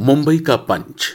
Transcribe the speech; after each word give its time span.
मुंबई 0.00 0.38
का 0.38 0.54
पंच। 0.56 1.06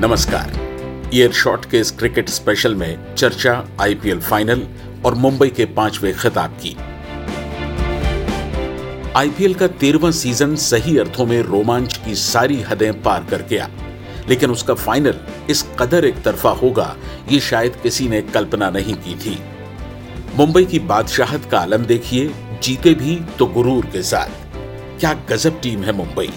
नमस्कार। 0.00 1.10
Year 1.14 1.32
shot 1.32 1.64
के 1.64 1.78
इस 1.78 1.90
क्रिकेट 1.90 2.28
स्पेशल 2.28 2.74
में 2.74 3.14
चर्चा, 3.14 3.54
आईपीएल 3.80 4.20
फाइनल 4.20 4.66
और 5.04 5.14
मुंबई 5.14 5.48
के 5.48 5.64
पाँचवें 5.64 6.12
खिताब 6.14 6.58
की। 6.64 6.76
आईपीएल 9.16 9.54
का 9.54 9.66
तेरहवा 9.66 10.10
सीज़न 10.10 10.56
सही 10.56 10.98
अर्थों 10.98 11.26
में 11.26 11.40
रोमांच 11.42 11.96
की 11.96 12.14
सारी 12.14 12.60
हदें 12.60 13.02
पार 13.02 13.26
कर 13.30 13.42
गया 13.42 13.70
लेकिन 14.28 14.50
उसका 14.50 14.74
फाइनल 14.74 15.20
इस 15.50 15.66
कदर 15.78 16.04
एक 16.04 16.22
तरफा 16.22 16.50
होगा, 16.52 16.96
ये 17.30 17.40
शायद 17.40 17.76
किसी 17.82 18.08
ने 18.08 18.22
कल्पना 18.22 18.70
नहीं 18.70 18.94
की 18.94 19.14
थी। 19.16 19.38
मुंबई 20.36 20.64
की 20.64 20.78
बादशाहत 20.78 21.50
का 21.50 21.58
आलम 21.58 21.84
देखिए, 21.84 22.32
जीते 22.62 22.94
भी 22.94 23.20
तो 23.38 23.46
गुरूर 23.46 23.86
के 23.86 24.02
साथ। 24.02 24.45
क्या 25.00 25.12
गजब 25.30 25.60
टीम 25.60 25.82
है 25.82 25.92
मुंबई। 25.92 26.28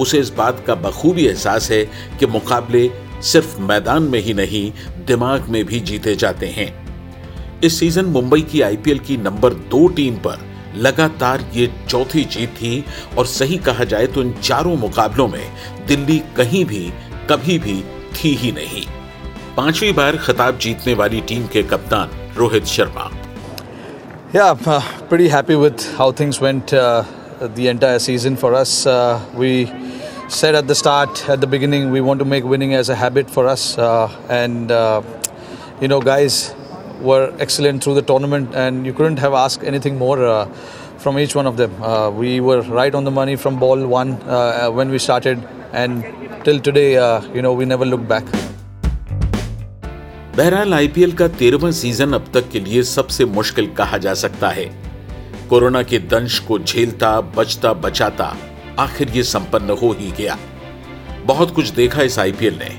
उसे 0.00 0.18
इस 0.18 0.30
बात 0.30 0.64
का 0.66 0.74
बखूबी 0.74 1.26
एहसास 1.26 1.70
है 1.70 1.84
कि 2.18 2.26
मुकाबले 2.26 2.90
सिर्फ़ 3.22 3.60
मैदान 3.60 4.02
में 4.02 4.18
ही 4.20 4.34
नहीं 4.34 4.72
दिमाग 5.06 5.48
में 5.48 5.64
भी 5.64 5.80
जीते 5.80 6.14
जाते 6.14 6.46
हैं। 6.46 6.72
इस 7.64 7.78
सीज़न 7.80 8.04
मुंबई 8.04 8.40
की 8.42 8.60
आईपीएल 8.60 8.98
की 8.98 9.16
नंबर 9.16 9.54
दो 9.54 9.86
टीम 9.88 10.16
पर 10.16 10.38
लगातार 10.76 11.44
ये 11.54 11.70
चौथी 11.88 12.24
जीत 12.24 12.48
थी 12.48 12.84
और 13.18 13.26
सही 13.26 13.56
कहा 13.56 13.84
जाए 13.84 14.06
तो 14.06 14.22
इन 14.22 14.32
चारों 14.42 14.76
मुकाबलों 14.76 15.28
में 15.28 15.52
दिल्ली 15.86 16.18
कहीं 16.36 16.64
भी 16.64 16.92
कभी 17.30 17.58
भी 17.58 17.82
थी 18.14 18.34
ही 18.34 18.52
नहीं। 18.52 18.86
पांचवी 19.56 19.92
बार 19.92 20.16
खिताब 20.16 20.58
जीतने 20.58 20.94
वाली 20.94 21.20
टीम 21.20 21.46
के 21.46 21.62
कप्तान 21.62 22.10
Rohit 22.36 22.64
Sharma. 22.64 23.10
Yeah, 24.34 24.54
uh, 24.66 24.82
pretty 25.10 25.28
happy 25.28 25.56
things 26.12 26.40
went. 26.40 26.72
Uh, 26.72 27.04
the 27.55 27.67
entire 27.67 27.99
season 27.99 28.35
for 28.35 28.53
us. 28.53 28.85
Uh, 28.85 29.23
we 29.35 29.71
said 30.27 30.55
at 30.55 30.67
the 30.67 30.75
start, 30.75 31.27
at 31.29 31.41
the 31.41 31.47
beginning, 31.47 31.91
we 31.91 32.01
want 32.01 32.19
to 32.19 32.25
make 32.25 32.43
winning 32.43 32.73
as 32.73 32.89
a 32.89 32.95
habit 32.95 33.29
for 33.29 33.47
us. 33.47 33.77
Uh, 33.77 34.09
and, 34.29 34.71
uh, 34.71 35.01
you 35.81 35.87
know, 35.87 36.01
guys 36.01 36.53
were 37.01 37.33
excellent 37.39 37.83
through 37.83 37.95
the 37.95 38.01
tournament, 38.01 38.53
and 38.53 38.85
you 38.85 38.93
couldn't 38.93 39.17
have 39.17 39.33
asked 39.33 39.63
anything 39.63 39.97
more 39.97 40.25
uh, 40.25 40.45
from 40.97 41.17
each 41.17 41.35
one 41.35 41.47
of 41.47 41.57
them. 41.57 41.71
Uh, 41.81 42.09
we 42.09 42.41
were 42.41 42.61
right 42.61 42.93
on 42.93 43.03
the 43.05 43.11
money 43.11 43.35
from 43.35 43.57
ball 43.57 43.87
one 43.87 44.13
uh, 44.23 44.69
when 44.69 44.89
we 44.89 44.99
started, 44.99 45.47
and 45.71 46.03
till 46.43 46.59
today, 46.59 46.93
you 47.33 47.41
know, 47.41 47.53
we 47.53 47.65
never 47.65 47.85
looked 47.85 48.07
back. 48.07 48.25
बहरहाल 50.35 50.73
IPL 50.73 51.13
का 51.19 51.27
तेरहवा 51.27 51.69
season 51.71 52.13
अब 52.13 52.25
तक 52.33 52.49
के 52.51 52.59
लिए 52.59 52.83
सबसे 52.89 53.25
मुश्किल 53.25 53.67
कहा 53.77 53.97
जा 54.03 54.13
सकता 54.13 54.49
है 54.49 54.65
कोरोना 55.50 55.82
के 55.82 55.98
दंश 55.98 56.38
को 56.38 56.58
झेलता, 56.58 57.20
बचता, 57.20 57.72
बचाता, 57.72 58.36
आखिर 58.78 59.10
ये 59.10 59.22
संपन्न 59.22 59.70
हो 59.70 59.92
ही 59.92 60.10
गया। 60.10 60.38
बहुत 61.24 61.54
कुछ 61.54 61.68
देखा 61.68 62.02
इस 62.02 62.18
आईपीएल 62.18 62.54
ने। 62.54 62.70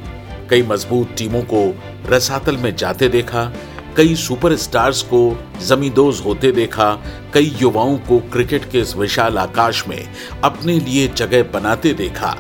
कई 0.50 0.64
मज़बूत 0.64 1.16
टीमों 1.18 1.42
को 1.42 1.84
रसातल 2.10 2.58
में 2.58 2.76
जाते 2.76 3.10
देखा, 3.10 3.54
कई 3.98 4.16
सुपरस्टार्स 4.16 5.02
को 5.02 5.46
जमींदोज 5.66 6.22
होते 6.26 6.52
देखा, 6.52 6.92
कई 7.34 7.56
युवाओं 7.62 7.98
को 7.98 8.20
क्रिकेट 8.20 8.70
के 8.72 8.80
इस 8.80 8.96
विशाल 8.96 9.38
आकाश 9.38 9.88
में 9.88 10.08
अपने 10.44 10.80
लिए 10.80 11.08
जगह 11.08 11.44
बनाते 11.44 11.94
देखा। 11.94 12.38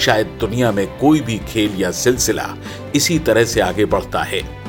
शायद 0.00 0.26
दुनिया 0.40 0.72
में 0.72 0.86
कोई 0.98 1.20
भी 1.20 1.38
खेल 1.38 1.80
या 1.80 1.90
सिलसिला 1.90 2.54
इसी 2.94 3.18
तरह 3.18 3.44
से 3.44 3.60
आगे 3.60 3.84
बढ़ता 3.84 4.22
है। 4.22 4.65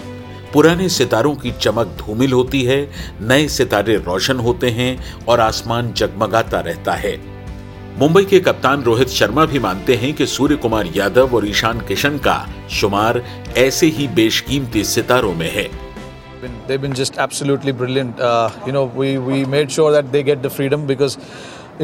पुराने 0.58 0.88
सितारों 0.90 1.34
की 1.36 1.52
चमक 1.62 1.88
धूमिल 1.98 2.32
होती 2.34 2.62
है 2.66 2.78
नए 3.22 3.48
सितारे 3.56 3.96
रोशन 4.06 4.38
होते 4.46 4.70
हैं 4.78 5.26
और 5.30 5.40
आसमान 5.40 5.92
जगमगाता 5.98 6.60
रहता 6.68 6.94
है 7.02 7.12
मुंबई 8.00 8.24
के 8.32 8.40
कप्तान 8.48 8.84
रोहित 8.84 9.10
शर्मा 9.18 9.46
भी 9.52 9.60
मानते 9.66 9.96
हैं 10.04 10.14
कि 10.14 10.26
सूर्य 10.28 10.56
कुमार 10.64 10.88
यादव 10.96 11.36
और 11.36 11.48
ईशान 11.50 11.82
किशन 11.88 12.18
का 12.28 12.36
शुमार 12.80 13.22
ऐसे 13.58 13.88
ही 13.98 14.08
बेशकीमती 14.16 14.84
सितारों 14.94 15.34
में 15.34 15.50
है 15.58 15.68
They've 16.68 16.82
been 16.82 17.00
just 17.02 17.22
absolutely 17.28 17.76
brilliant. 17.84 18.20
Uh, 18.20 18.50
you 18.66 18.76
know, 18.78 18.86
we 19.02 19.14
we 19.30 19.46
made 19.54 19.78
sure 19.78 19.92
that 19.92 20.12
they 20.12 20.24
get 20.32 20.42
the 20.42 20.56
freedom 20.58 20.90
because 20.94 21.20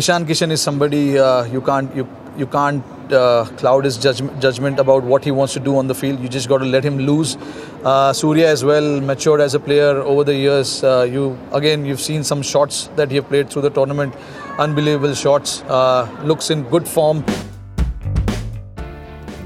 Ishan 0.03 0.28
Kishan 0.31 0.57
is 0.57 0.67
somebody 0.72 1.06
uh, 1.19 1.44
you 1.56 1.62
can't 1.62 2.01
you 2.01 2.09
you 2.44 2.51
can't 2.57 2.92
uh, 3.11 3.45
cloud 3.57 3.85
his 3.85 3.97
judgment, 3.97 4.39
judgment 4.39 4.79
about 4.79 5.03
what 5.03 5.23
he 5.23 5.31
wants 5.31 5.53
to 5.53 5.59
do 5.59 5.77
on 5.77 5.87
the 5.87 5.95
field. 5.95 6.19
You 6.19 6.29
just 6.29 6.47
got 6.47 6.59
to 6.59 6.65
let 6.65 6.83
him 6.83 6.99
loose. 6.99 7.35
Uh, 7.83 8.13
Surya 8.13 8.47
as 8.47 8.63
well 8.63 9.01
matured 9.01 9.41
as 9.41 9.55
a 9.55 9.59
player 9.59 9.97
over 10.01 10.23
the 10.23 10.35
years. 10.35 10.83
Uh, 10.83 11.07
you 11.09 11.37
again 11.51 11.85
you've 11.85 11.99
seen 11.99 12.23
some 12.23 12.41
shots 12.41 12.89
that 12.95 13.11
he 13.11 13.19
played 13.21 13.49
through 13.49 13.63
the 13.63 13.71
tournament. 13.71 14.15
Unbelievable 14.59 15.15
shots. 15.15 15.63
Uh, 15.63 16.07
looks 16.23 16.49
in 16.49 16.63
good 16.75 16.87
form. 16.87 17.23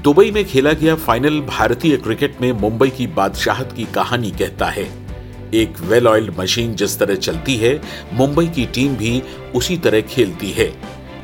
Dubai 0.02 0.30
में 0.30 0.44
खेला 0.44 0.72
गया 0.80 0.94
final 1.06 1.40
भारतीय 1.48 1.96
cricket 1.96 2.40
में 2.40 2.52
मुंबई 2.60 2.88
की 2.96 3.06
बादशाहत 3.16 3.72
की 3.76 3.84
कहानी 3.94 4.30
कहता 4.38 4.66
है 4.76 4.86
एक 5.54 5.80
वेल 5.90 6.08
ऑयल्ड 6.08 6.38
मशीन 6.38 6.74
जिस 6.82 6.98
तरह 6.98 7.14
चलती 7.14 7.56
है 7.56 7.74
मुंबई 8.18 8.46
की 8.56 8.66
टीम 8.74 8.96
भी 8.96 9.22
उसी 9.56 9.76
तरह 9.86 10.00
खेलती 10.14 10.50
है 10.58 10.70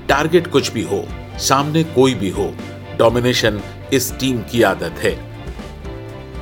टारगेट 0.09 0.47
कुछ 0.53 0.73
भी 0.73 0.83
हो 0.93 1.05
सामने 1.39 1.85
कोई 1.85 2.15
भी 2.15 2.31
हो 2.31 2.53
डोमिनेशन 2.99 3.61
इस 3.93 4.13
टीम 4.19 4.39
की 4.43 4.63
आदत 4.63 4.99
है। 4.99 5.15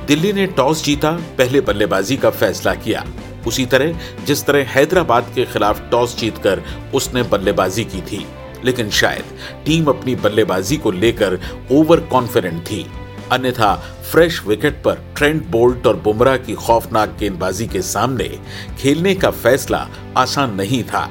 दिल्ली 0.05 0.33
ने 0.33 0.45
टॉस 0.47 0.83
जीता, 0.83 1.11
पहले 1.37 1.61
बल्लेबाजी 1.61 2.17
का 2.17 2.29
फैसला 2.29 2.73
किया। 2.75 3.05
उसी 3.47 3.65
तरह, 3.65 3.99
जिस 4.25 4.45
तरह 4.45 4.65
हैदराबाद 4.65 5.31
के 5.35 5.45
खिलाफ 5.45 5.81
टॉस 5.91 6.17
जीतकर 6.17 6.63
उसने 6.93 7.23
बल्लेबाजी 7.23 7.83
की 7.83 8.01
थी, 8.01 8.25
लेकिन 8.65 8.89
शायद 8.89 9.37
टीम 9.65 9.85
अपनी 9.85 10.15
बल्लेबाजी 10.15 10.77
को 10.77 10.91
लेकर 10.91 11.39
ओवर 11.71 11.99
कॉन्फिडेंट 11.99 12.61
थी। 12.61 12.85
अन्यथा 13.31 13.75
फ्रेश 14.11 14.41
विकेट 14.47 14.81
पर 14.83 15.03
ट्रेंट 15.17 15.45
बोल्ट 15.47 15.87
और 15.87 15.95
बुमराह 15.95 16.37
की 16.37 16.53
खौफनाक 16.53 17.15
गेंदबाजी 17.19 17.67
के 17.67 17.81
सामने 17.81 18.29
खेलने 18.79 19.15
का 19.15 19.29
फैसला 19.31 19.87
आसान 20.17 20.55
नहीं 20.55 20.83
था। 20.83 21.09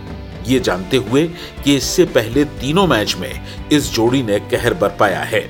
ये 0.49 0.59
जानते 0.61 0.97
हुए 0.97 1.27
कि 1.65 1.77
इससे 1.77 2.05
पहले 2.05 2.45
तीनों 2.61 2.87
मैच 2.87 3.17
में 3.17 3.69
इस 3.73 3.93
जोड़ी 3.93 4.23
ने 4.23 4.39
कहर 4.51 4.75
बरपाया 4.75 5.21
है। 5.23 5.43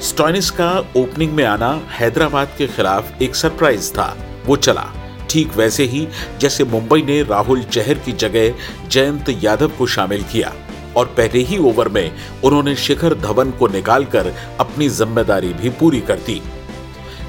स्टॉइनिस 0.00 0.50
का 0.50 0.70
ओपनिंग 0.96 1.32
में 1.32 1.44
आना 1.44 1.70
हैदराबाद 1.90 2.48
के 2.58 2.66
खिलाफ 2.66 3.22
एक 3.22 3.34
सरप्राइज़ 3.34 3.92
था। 3.92 4.16
वो 4.46 4.56
चला। 4.56 4.86
ठीक 5.30 5.56
वैसे 5.56 5.84
ही 5.84 6.06
जैसे 6.40 6.64
मुंबई 6.64 7.02
ने 7.02 7.22
राहुल 7.22 7.62
चहर 7.62 7.98
की 7.98 8.12
जगह 8.12 8.88
जयंत 8.88 9.30
यादव 9.42 9.68
को 9.68 9.86
शामिल 9.86 10.22
किया 10.22 10.52
और 10.96 11.06
पहले 11.06 11.38
ही 11.40 11.58
ओवर 11.58 11.88
में 11.88 12.10
उन्होंने 12.44 12.74
शिखर 12.76 13.14
धवन 13.20 13.50
को 13.50 13.68
निकालकर 13.68 14.32
अपनी 14.60 14.88
ज़िम्मेदारी 14.88 15.52
भी 15.52 15.70
पूरी 15.70 16.00
कर 16.00 16.18
दी। 16.18 16.40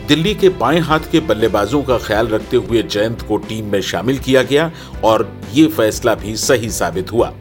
दिल्ली 0.08 0.36
के 0.36 0.50
बाएँ 0.50 0.80
हाथ 0.80 1.00
के 1.12 1.20
बल्लेबाजों 1.20 1.84
का 1.84 1.98
ख्याल 1.98 2.28
रखते 2.28 2.58
हुए 2.58 2.84
जयंत 2.84 3.22
को 3.22 3.38
टीम 3.38 3.66
में 3.66 3.82
शामिल 3.82 4.20
किया 4.20 4.44
गया 4.44 4.72
और 5.04 5.42
ये 5.54 5.68
फैसला 5.68 6.16
भी 6.16 6.36
सही 6.36 6.70
साबित 6.70 7.12
हुआ। 7.12 7.34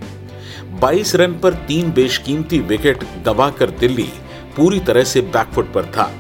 22 0.81 1.15
रन 1.15 1.33
पर 1.33 1.55
तीन 1.55 1.93
बेशकीमती 1.93 2.59
विकेट 2.59 3.05
गवाकर 3.25 3.71
दिल्ली 3.71 4.09
पूरी 4.57 4.81
तरह 4.81 5.05
से 5.05 5.21
बैकफुट 5.21 5.73
पर 5.73 5.85
था। 5.85 6.11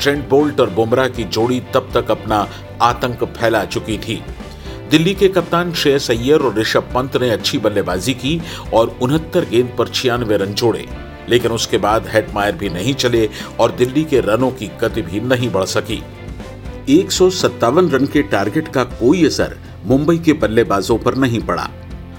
ट्रेंट 0.00 0.28
बोल्ट 0.28 0.60
और 0.60 0.70
बुमराह 0.70 1.08
की 1.08 1.24
जोड़ी 1.24 1.60
तब 1.74 1.90
तक 1.94 2.10
अपना 2.10 2.48
आतंक 2.82 3.24
फैला 3.24 3.64
चुकी 3.64 3.98
थी। 3.98 4.22
दिल्ली 4.90 5.14
के 5.14 5.28
कप्तान 5.28 5.72
श्रेयस 5.72 6.10
अय्यर 6.10 6.40
और 6.40 6.54
ऋषभ 6.54 6.90
पंत 6.94 7.16
ने 7.16 7.30
अच्छी 7.30 7.58
बल्लेबाजी 7.58 8.14
की 8.14 8.40
और 8.74 8.98
उनहत्तर 9.02 9.44
गेंद 9.44 9.74
पर 9.78 9.88
छियानवे 9.88 10.36
रन 10.36 10.54
जोड़े। 10.54 11.11
लेकिन 11.28 11.52
उसके 11.52 11.78
बाद 11.78 12.08
हेटमायर 12.08 12.56
भी 12.56 12.68
नहीं 12.68 12.94
चले 12.94 13.28
और 13.60 13.72
दिल्ली 13.72 14.04
के 14.04 14.20
रनों 14.20 14.50
की 14.50 14.70
गति 14.80 15.02
भी 15.02 15.20
नहीं 15.20 15.50
बढ़ 15.52 15.64
सकी। 15.66 16.02
एक 16.90 17.12
सौ 17.12 17.28
सत्तावन 17.32 17.88
रन 17.90 18.06
के 18.06 18.22
टारगेट 18.22 18.68
का 18.68 18.84
कोई 18.84 19.24
असर 19.26 19.56
मुंबई 19.86 20.18
के 20.18 20.32
बल्लेबाजों 20.34 20.98
पर 20.98 21.14
नहीं 21.16 21.40
पड़ा। 21.40 21.68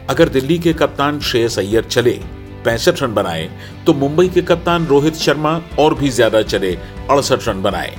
अगर 0.10 0.30
दिल्ली 0.30 0.58
के 0.60 0.74
कप्तान 0.74 1.20
श्रेयस 1.22 1.60
अय्यर 1.60 1.84
चले, 1.84 2.20
पैंसठ 2.66 3.02
रन 3.04 3.14
बनाए 3.14 3.50
तो 3.86 3.94
मुंबई 3.94 4.28
के 4.30 4.42
कप्तान 4.42 4.86
रोहित 4.88 5.16
शर्मा 5.16 5.62
और 5.80 5.94
भी 5.94 6.10
ज़्यादा 6.10 6.42
चले, 6.44 6.76
अड़सठ 7.10 7.48
रन 7.48 7.62
बनाए। 7.62 7.96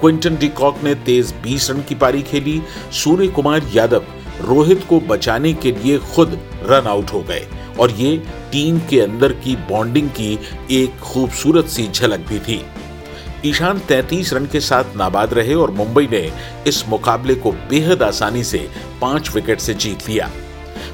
क्विंटन 0.00 0.36
डिकॉक 0.36 0.82
ने 0.84 0.94
तेज 0.96 1.32
20 1.44 1.70
रन 1.70 1.82
की 1.82 1.94
पारी 1.94 2.22
खेली, 2.22 2.60
सूर्य 2.94 3.26
कुमार 3.28 3.62
यादव 3.74 4.04
रोहित 4.42 4.84
को 4.88 5.00
बचाने 5.02 5.52
के 5.54 5.72
लिए 5.72 5.98
खुद 6.14 6.38
रन 6.62 6.86
आउट 6.86 7.12
हो 7.12 7.20
गए। 7.20 7.46
और 7.80 7.90
ये 7.90 8.16
टीम 8.52 8.78
के 8.90 9.00
अंदर 9.00 9.32
की 9.44 9.54
बॉन्डिंग 9.68 10.08
की 10.18 10.32
एक 10.80 10.98
खूबसूरत 11.02 11.68
सी 11.68 11.88
झलक 11.88 12.26
भी 12.28 12.38
थी 12.38 12.62
ईशान 13.46 13.80
33 13.90 14.32
रन 14.32 14.46
के 14.52 14.60
साथ 14.60 14.96
नाबाद 14.96 15.34
रहे 15.34 15.54
और 15.54 15.70
मुंबई 15.70 16.06
ने 16.12 16.28
इस 16.66 16.84
मुकाबले 16.88 17.34
को 17.34 17.52
बेहद 17.70 18.02
आसानी 18.02 18.42
से 18.44 18.66
पाँच 19.00 19.30
विकेट 19.34 19.60
से 19.60 19.74
जीत 19.74 20.08
लिया 20.08 20.30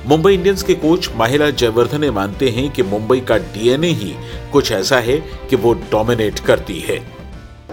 मुंबई 0.08 0.34
इंडियंस 0.34 0.62
के 0.62 0.74
कोच 0.74 1.08
महिला 1.16 1.48
जयवर्धने 1.50 2.10
मानते 2.10 2.48
हैं 2.50 2.70
कि 2.70 2.82
मुंबई 2.82 3.20
का 3.28 3.36
डीएनए 3.54 3.88
ही 4.00 4.14
कुछ 4.52 4.72
ऐसा 4.72 4.98
है 5.06 5.18
कि 5.50 5.56
वो 5.56 5.72
डोमिनेट 5.90 6.40
करती 6.46 6.78
है 6.80 7.02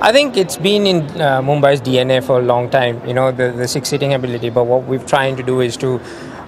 I 0.02 0.12
think 0.12 0.36
it's 0.36 0.58
been 0.58 0.88
in 0.88 1.02
uh, 1.22 1.42
Mumbai's 1.44 1.80
DNA 1.80 2.24
for 2.24 2.40
a 2.40 2.42
long 2.42 2.70
time, 2.72 3.02
you 3.08 3.14
know, 3.14 3.32
the, 3.32 3.52
the 3.52 3.68
six 3.68 3.88
sitting 3.88 4.16
ability. 4.16 4.50
But 4.50 4.64
what 4.64 4.86
we're 4.86 5.06
trying 5.06 5.36
to 5.36 5.44
do 5.44 5.60
is 5.62 5.78
to 5.78 6.00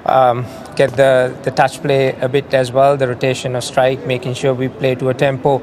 um, 0.07 0.45
get 0.77 0.97
the, 0.97 1.35
the 1.43 1.51
touch 1.51 1.81
play 1.83 2.15
a 2.21 2.29
bit 2.29 2.53
as 2.55 2.73
well, 2.73 2.97
the 2.97 3.09
rotation 3.09 3.55
of 3.57 3.65
strike, 3.65 4.07
making 4.07 4.35
sure 4.35 4.55
we 4.55 4.69
play 4.69 4.95
to 4.95 5.09
a 5.11 5.15
tempo. 5.15 5.61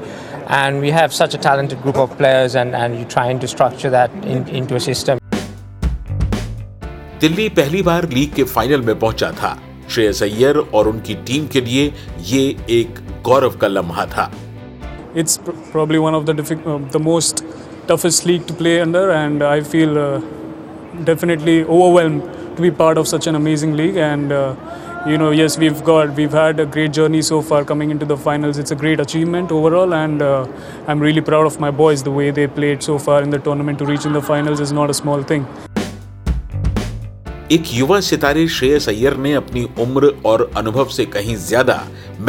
And 0.48 0.80
we 0.80 0.90
have 0.90 1.12
such 1.12 1.34
a 1.34 1.38
talented 1.38 1.82
group 1.82 1.96
of 1.96 2.16
players, 2.16 2.54
and, 2.54 2.74
and 2.74 2.94
you're 2.96 3.08
trying 3.08 3.40
to 3.40 3.48
structure 3.48 3.90
that 3.90 4.10
in, 4.24 4.46
into 4.48 4.76
a 4.76 4.80
system. 4.80 5.18
Delhi 7.20 7.48
पहली 7.56 7.82
बार 7.82 8.08
league 8.08 8.32
के 8.34 8.44
final 8.44 8.82
में 8.86 8.98
पहुंचा 8.98 9.30
था 9.32 9.56
श्रेयस 9.90 10.22
अय्यर 10.22 10.56
और 10.74 10.88
उनकी 10.88 11.14
team 11.26 11.46
के 11.52 11.60
लिए 11.60 11.92
ये 12.30 12.42
एक 12.80 12.98
गौरव 13.24 13.56
का 13.60 13.68
लम्हा 13.68 14.04
था 14.14 14.30
It's 15.20 15.38
pr- 15.38 15.56
probably 15.72 15.98
one 15.98 16.14
of 16.14 16.26
the 16.28 16.34
diffi- 16.40 16.62
uh, 16.72 16.78
the 16.96 17.00
most 17.04 17.42
toughest 17.88 18.26
league 18.30 18.46
to 18.48 18.54
play 18.62 18.74
under, 18.86 19.04
and 19.18 19.42
I 19.42 19.60
feel 19.72 19.98
uh, 19.98 20.20
definitely 21.10 21.54
overwhelmed 21.64 22.49
to 22.61 22.69
be 22.69 22.75
part 22.77 22.97
of 22.97 23.07
such 23.07 23.27
an 23.27 23.35
amazing 23.35 23.75
league. 23.75 23.97
And 23.97 24.31
uh, 24.31 24.55
you 25.07 25.17
know, 25.17 25.31
yes, 25.31 25.57
we've 25.57 25.83
got 25.83 26.15
we've 26.15 26.31
had 26.31 26.59
a 26.59 26.65
great 26.65 26.93
journey 26.93 27.21
so 27.21 27.41
far 27.41 27.63
coming 27.65 27.91
into 27.91 28.05
the 28.05 28.17
finals. 28.17 28.57
It's 28.57 28.71
a 28.71 28.75
great 28.75 28.99
achievement 28.99 29.51
overall, 29.51 29.93
and 29.93 30.21
uh, 30.21 30.47
I'm 30.87 30.99
really 30.99 31.21
proud 31.21 31.47
of 31.51 31.59
my 31.59 31.71
boys. 31.71 32.03
The 32.03 32.11
way 32.11 32.29
they 32.31 32.47
played 32.47 32.83
so 32.83 32.97
far 33.07 33.21
in 33.23 33.29
the 33.29 33.39
tournament 33.39 33.79
to 33.79 33.85
reach 33.85 34.05
in 34.05 34.13
the 34.13 34.21
finals 34.21 34.59
is 34.59 34.71
not 34.81 34.95
a 34.95 34.99
small 35.03 35.29
thing. 35.33 35.45
एक 37.51 37.73
युवा 37.73 37.99
सितारे 38.07 38.47
श्रेयस 38.57 38.87
अय्यर 38.89 39.15
ने 39.23 39.33
अपनी 39.33 39.63
उम्र 39.85 40.11
और 40.25 40.49
अनुभव 40.57 40.89
से 40.97 41.05
कहीं 41.15 41.35
ज़्यादा 41.47 41.75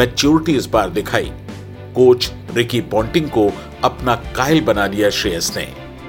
मैच्योरिटी 0.01 0.55
इस 0.57 0.65
बार 0.73 0.89
दिखाई 0.97 1.31
कोच 1.95 2.31
रिकी 2.55 2.81
पॉन्टिंग 2.95 3.29
को 3.37 3.49
अपना 3.89 4.15
कायल 4.35 4.61
बना 4.65 4.87
लिया 4.95 5.09
श्रेयस 5.19 5.51
ने 5.57 5.65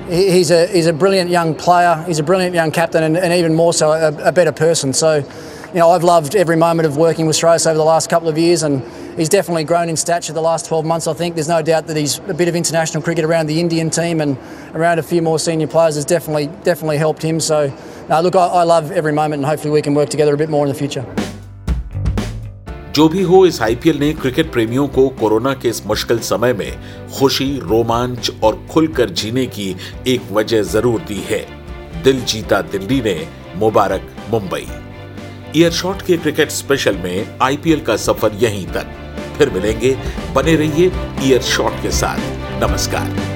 He's 0.08 0.50
a 0.50 0.66
he's 0.66 0.86
a 0.86 0.92
brilliant 0.92 1.30
young 1.30 1.54
player. 1.54 2.04
He's 2.06 2.18
a 2.18 2.22
brilliant 2.22 2.54
young 2.54 2.70
captain, 2.70 3.02
and, 3.02 3.16
and 3.16 3.32
even 3.32 3.54
more 3.54 3.72
so, 3.72 3.92
a, 3.92 4.28
a 4.28 4.32
better 4.32 4.52
person. 4.52 4.92
So, 4.92 5.16
you 5.16 5.80
know, 5.80 5.90
I've 5.90 6.04
loved 6.04 6.36
every 6.36 6.56
moment 6.56 6.86
of 6.86 6.98
working 6.98 7.26
with 7.26 7.36
Shreyas 7.36 7.66
over 7.66 7.78
the 7.78 7.84
last 7.84 8.10
couple 8.10 8.28
of 8.28 8.36
years, 8.36 8.62
and 8.62 8.82
he's 9.16 9.30
definitely 9.30 9.64
grown 9.64 9.88
in 9.88 9.96
stature 9.96 10.34
the 10.34 10.42
last 10.42 10.66
12 10.66 10.84
months. 10.84 11.06
I 11.06 11.14
think 11.14 11.36
there's 11.36 11.48
no 11.48 11.62
doubt 11.62 11.86
that 11.86 11.96
he's 11.96 12.18
a 12.18 12.34
bit 12.34 12.48
of 12.48 12.54
international 12.54 13.02
cricket 13.02 13.24
around 13.24 13.46
the 13.46 13.58
Indian 13.58 13.88
team 13.88 14.20
and 14.20 14.36
around 14.74 14.98
a 14.98 15.02
few 15.02 15.22
more 15.22 15.38
senior 15.38 15.68
players 15.68 15.94
has 15.94 16.04
definitely 16.04 16.48
definitely 16.64 16.98
helped 16.98 17.22
him. 17.22 17.40
So, 17.40 17.72
no, 18.10 18.20
look, 18.20 18.36
I, 18.36 18.46
I 18.46 18.62
love 18.64 18.92
every 18.92 19.12
moment, 19.12 19.40
and 19.40 19.46
hopefully 19.46 19.72
we 19.72 19.80
can 19.80 19.94
work 19.94 20.10
together 20.10 20.34
a 20.34 20.36
bit 20.36 20.50
more 20.50 20.66
in 20.66 20.68
the 20.68 20.78
future. 20.78 21.06
जो 22.94 23.08
भी 23.08 23.23
हो, 23.23 23.46
इस 23.46 23.61
IPL 23.62 23.99
ने 23.99 24.12
cricket 24.12 24.52
प्रेमियों 24.52 24.87
को 24.88 25.08
corona 25.08 25.55
के 25.55 25.69
इस 25.69 25.87
मुश्किल 25.87 26.19
समय 26.19 26.52
में 26.52 26.79
खुशी, 27.19 27.58
रोमांच 27.58 28.31
और 28.43 28.67
खुलकर 28.70 29.11
जीने 29.11 29.46
की 29.46 29.76
एक 30.08 30.31
वजह 30.32 30.62
ज़रूर 30.62 31.00
दी 31.00 31.19
है। 31.20 31.41
दिल 32.02 32.20
जीता 32.25 32.61
दिल्ली 32.62 33.00
ने, 33.00 33.29
मुबारक 33.56 34.08
मुंबई। 34.31 34.67
ईयरशॉट 35.56 36.02
के 36.02 36.17
क्रिकेट 36.17 36.50
स्पेशल 36.50 36.96
में 36.96 37.38
आईपीएल 37.43 37.81
का 37.81 37.96
सफ़र 37.96 38.35
यहीं 38.35 38.67
तक। 38.67 38.97
फिर 39.38 39.50
मिलेंगे, 39.50 39.97
बने 40.35 40.56
रहिए 40.56 40.93
ईयरशॉट 41.20 41.82
के 41.82 41.90
साथ। 41.90 42.19
नमस्कार। 42.64 43.33